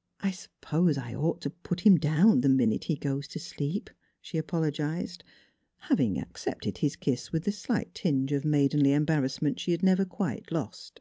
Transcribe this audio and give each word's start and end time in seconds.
"I 0.20 0.32
suppose 0.32 0.98
I 0.98 1.14
ought 1.14 1.40
to 1.42 1.50
put 1.50 1.82
him 1.82 1.96
down 1.96 2.40
the 2.40 2.48
minute 2.48 2.82
he 2.86 2.96
goes 2.96 3.28
to 3.28 3.38
sleep," 3.38 3.88
she 4.20 4.36
apologized 4.36 5.22
having 5.82 6.16
ac 6.16 6.26
cepted 6.34 6.78
his 6.78 6.96
kiss 6.96 7.30
with 7.30 7.44
the 7.44 7.52
slight 7.52 7.94
tinge 7.94 8.32
of 8.32 8.44
maidenly 8.44 8.92
embarrassment 8.92 9.60
she 9.60 9.70
had 9.70 9.84
never 9.84 10.04
quite 10.04 10.50
lost. 10.50 10.98